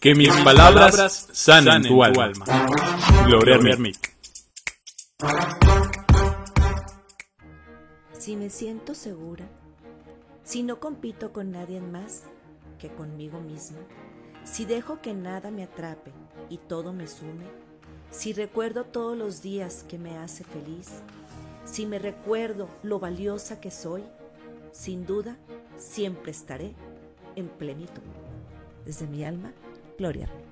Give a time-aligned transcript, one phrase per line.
[0.00, 2.44] Que mis palabras sanen tu alma.
[3.26, 4.14] Gloria Hermic.
[8.16, 9.48] Si me siento segura,
[10.44, 12.24] si no compito con nadie más
[12.78, 13.80] que conmigo misma,
[14.44, 16.12] si dejo que nada me atrape
[16.48, 17.46] y todo me sume,
[18.12, 21.02] si recuerdo todos los días que me hace feliz,
[21.64, 24.04] si me recuerdo lo valiosa que soy,
[24.70, 25.36] sin duda
[25.76, 26.74] siempre estaré
[27.34, 28.02] en plenitud.
[28.86, 29.52] Desde mi alma,
[29.98, 30.47] Gloria.